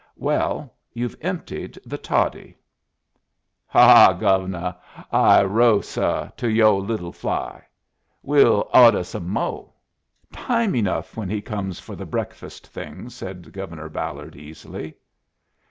[0.17, 2.57] "Well, you've emptied the toddy."
[3.67, 4.73] "Ha ha, Gove'nuh!
[5.11, 7.65] I rose, suh, to yoh little fly.
[8.23, 9.73] We'll awduh some mo'."
[10.33, 14.97] "Time enough when he comes for the breakfast things," said Governor Ballard, easily.